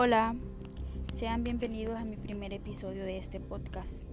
[0.00, 0.36] Hola,
[1.12, 4.06] sean bienvenidos a mi primer episodio de este podcast.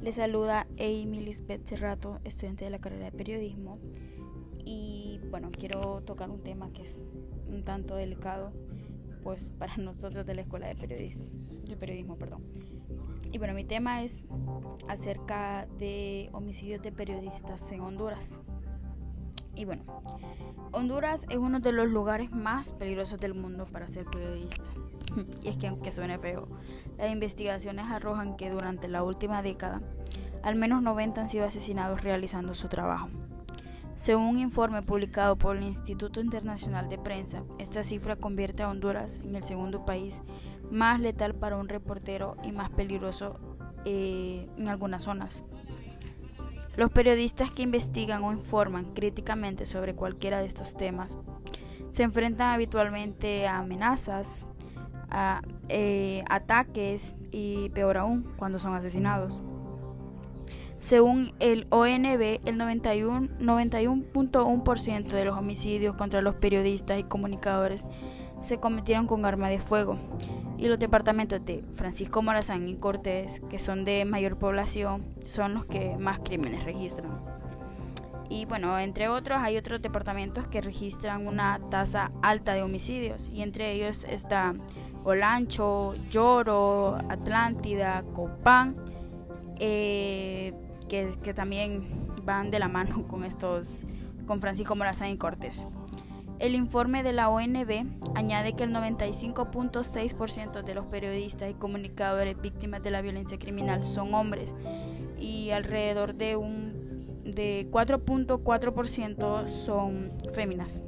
[0.00, 3.78] Les saluda Amy Lisbeth Cerrato, estudiante de la carrera de periodismo.
[4.64, 7.02] Y bueno, quiero tocar un tema que es
[7.48, 8.54] un tanto delicado,
[9.22, 11.26] pues para nosotros de la escuela de periodismo,
[11.68, 12.42] de periodismo, perdón.
[13.30, 14.24] Y bueno, mi tema es
[14.88, 18.40] acerca de homicidios de periodistas en Honduras.
[19.56, 19.82] Y bueno,
[20.72, 24.70] Honduras es uno de los lugares más peligrosos del mundo para ser periodista.
[25.42, 26.48] y es que aunque suene feo,
[26.98, 29.80] las investigaciones arrojan que durante la última década
[30.42, 33.08] al menos 90 han sido asesinados realizando su trabajo.
[33.96, 39.18] Según un informe publicado por el Instituto Internacional de Prensa, esta cifra convierte a Honduras
[39.24, 40.22] en el segundo país
[40.70, 43.40] más letal para un reportero y más peligroso
[43.86, 45.44] eh, en algunas zonas.
[46.76, 51.16] Los periodistas que investigan o informan críticamente sobre cualquiera de estos temas
[51.90, 54.46] se enfrentan habitualmente a amenazas,
[55.08, 59.40] a eh, ataques y peor aún cuando son asesinados.
[60.78, 67.86] Según el ONB, el 91.1% de los homicidios contra los periodistas y comunicadores
[68.42, 69.98] se cometieron con arma de fuego
[70.58, 75.66] y los departamentos de Francisco Morazán y Cortés, que son de mayor población, son los
[75.66, 77.20] que más crímenes registran.
[78.28, 83.42] Y bueno, entre otros hay otros departamentos que registran una tasa alta de homicidios y
[83.42, 84.54] entre ellos está
[85.04, 88.76] Olancho, Lloro, Atlántida, Copán,
[89.60, 90.52] eh,
[90.88, 93.84] que, que también van de la mano con estos,
[94.26, 95.66] con Francisco Morazán y Cortés.
[96.38, 102.82] El informe de la ONB añade que el 95.6% de los periodistas y comunicadores víctimas
[102.82, 104.54] de la violencia criminal son hombres
[105.18, 106.86] y alrededor de un
[107.24, 110.84] de 4.4% son féminas.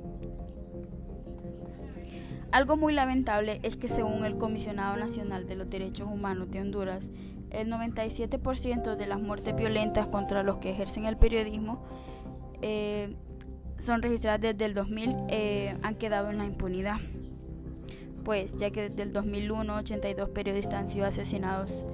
[2.50, 7.10] Algo muy lamentable es que según el Comisionado Nacional de los Derechos Humanos de Honduras,
[7.50, 11.84] el 97% de las muertes violentas contra los que ejercen el periodismo
[12.62, 13.14] eh,
[13.78, 16.96] son registradas desde el 2000 eh, han quedado en la impunidad.
[18.24, 21.86] Pues ya que desde el 2001 82 periodistas han sido asesinados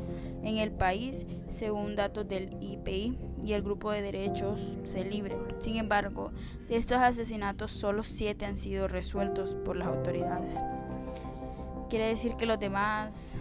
[0.43, 5.37] en el país, según datos del IPI y el grupo de derechos Se Libre.
[5.59, 6.33] Sin embargo,
[6.69, 10.63] de estos asesinatos solo 7 han sido resueltos por las autoridades.
[11.89, 13.39] Quiere decir que los demás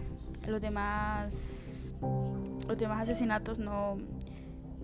[0.47, 1.95] los demás
[2.67, 3.97] los demás asesinatos no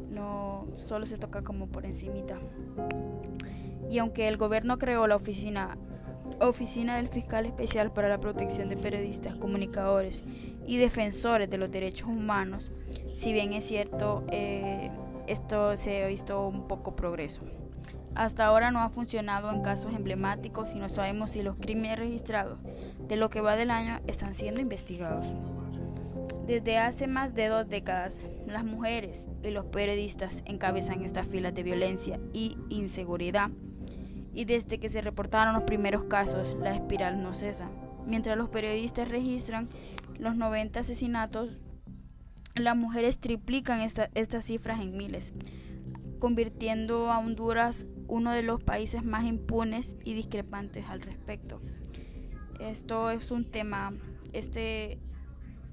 [0.10, 2.38] no solo se toca como por encimita.
[3.90, 5.78] Y aunque el gobierno creó la oficina,
[6.40, 10.24] oficina del Fiscal Especial para la Protección de Periodistas, Comunicadores
[10.68, 12.72] y Defensores de los Derechos Humanos,
[13.16, 14.92] si bien es cierto, eh,
[15.28, 17.42] esto se ha visto un poco progreso.
[18.16, 22.60] Hasta ahora no ha funcionado en casos emblemáticos y no sabemos si los crímenes registrados
[23.08, 25.26] de lo que va del año están siendo investigados.
[26.46, 31.64] Desde hace más de dos décadas, las mujeres y los periodistas encabezan estas filas de
[31.64, 33.52] violencia y inseguridad
[34.40, 37.70] y desde que se reportaron los primeros casos, la espiral no cesa.
[38.06, 39.68] Mientras los periodistas registran
[40.18, 41.60] los 90 asesinatos,
[42.56, 45.34] las mujeres triplican estas cifras en miles,
[46.20, 51.62] convirtiendo a Honduras uno de los países más impunes y discrepantes al respecto.
[52.62, 53.92] Esto es un tema
[54.32, 55.00] este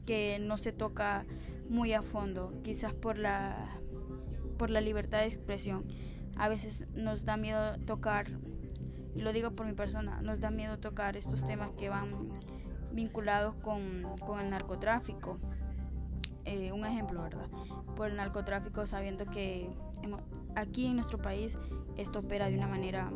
[0.07, 1.25] que no se toca
[1.69, 3.79] muy a fondo, quizás por la
[4.59, 5.85] por la libertad de expresión
[6.37, 8.31] a veces nos da miedo tocar,
[9.17, 12.31] y lo digo por mi persona, nos da miedo tocar estos temas que van
[12.93, 14.07] vinculados con,
[14.41, 15.39] el narcotráfico.
[16.45, 17.49] Eh, un ejemplo, ¿verdad?
[17.97, 19.69] Por el narcotráfico, sabiendo que
[20.55, 21.59] aquí en nuestro país
[21.97, 23.11] esto opera de una manera,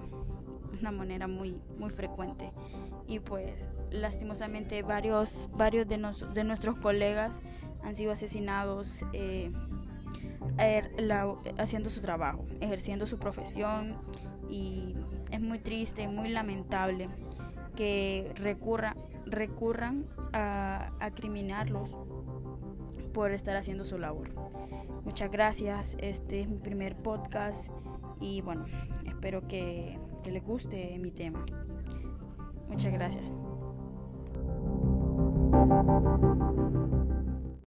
[0.81, 2.53] una manera muy, muy frecuente.
[3.07, 5.99] Y pues, lastimosamente, varios, varios de,
[6.35, 7.43] de nuestros colegas
[7.83, 9.05] han sido asesinados.
[9.13, 9.53] Eh,
[10.59, 10.91] Er,
[11.59, 13.97] haciendo su trabajo, ejerciendo su profesión
[14.51, 14.95] y
[15.31, 17.09] es muy triste y muy lamentable
[17.77, 18.97] que recurra,
[19.27, 21.97] recurran a, a criminarlos
[23.13, 24.31] por estar haciendo su labor.
[25.05, 27.69] Muchas gracias, este es mi primer podcast
[28.21, 28.67] y bueno,
[29.07, 31.45] espero que, que les guste mi tema.
[32.69, 33.25] Muchas gracias.